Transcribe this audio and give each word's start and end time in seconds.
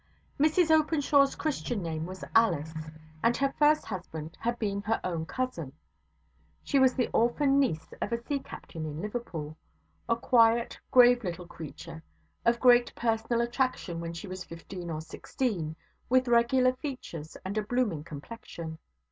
Mrs 0.39 0.71
Openshaw's 0.71 1.35
Christian 1.35 1.83
name 1.83 2.07
was 2.07 2.23
Alice, 2.33 2.73
and 3.21 3.37
her 3.37 3.53
first 3.59 3.85
husband 3.85 4.35
had 4.39 4.57
been 4.57 4.81
her 4.81 4.99
own 5.03 5.27
cousin. 5.27 5.73
She 6.63 6.79
was 6.79 6.95
the 6.95 7.07
orphan 7.13 7.59
niece 7.59 7.93
of 8.01 8.11
a 8.11 8.17
sea 8.17 8.39
captain 8.39 8.83
in 8.83 8.99
Liverpool; 8.99 9.55
a 10.09 10.15
quiet, 10.15 10.79
grave 10.89 11.23
little 11.23 11.45
creature, 11.45 12.01
of 12.45 12.59
great 12.59 12.91
personal 12.95 13.41
attraction 13.41 13.99
when 13.99 14.13
she 14.13 14.27
was 14.27 14.43
fifteen 14.43 14.89
or 14.89 15.01
sixteen, 15.01 15.75
with 16.09 16.27
regular 16.27 16.73
features 16.73 17.37
and 17.45 17.55
a 17.55 17.61
blooming 17.61 18.03
complexion. 18.03 18.79